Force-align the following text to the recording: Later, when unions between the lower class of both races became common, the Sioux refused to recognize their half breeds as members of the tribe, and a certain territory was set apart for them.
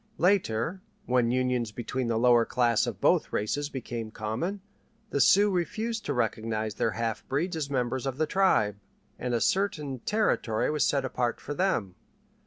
Later, 0.17 0.81
when 1.05 1.29
unions 1.29 1.71
between 1.71 2.07
the 2.07 2.17
lower 2.17 2.43
class 2.43 2.87
of 2.87 2.99
both 2.99 3.31
races 3.31 3.69
became 3.69 4.09
common, 4.09 4.61
the 5.11 5.21
Sioux 5.21 5.51
refused 5.51 6.05
to 6.05 6.13
recognize 6.15 6.73
their 6.73 6.89
half 6.89 7.23
breeds 7.27 7.55
as 7.55 7.69
members 7.69 8.07
of 8.07 8.17
the 8.17 8.25
tribe, 8.25 8.79
and 9.19 9.35
a 9.35 9.39
certain 9.39 9.99
territory 9.99 10.71
was 10.71 10.83
set 10.83 11.05
apart 11.05 11.39
for 11.39 11.53
them. 11.53 11.93